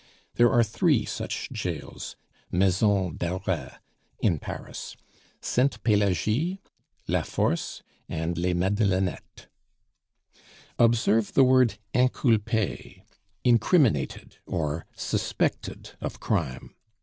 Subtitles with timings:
[0.33, 2.15] There are three such jails
[2.51, 3.73] (Maisons d'Arret)
[4.19, 4.95] in Paris
[5.41, 6.57] Sainte Pelagie,
[7.07, 9.45] La Force, and les Madelonettes.
[10.79, 13.03] Observe the word inculpe,
[13.43, 16.73] incriminated, or suspected of crime.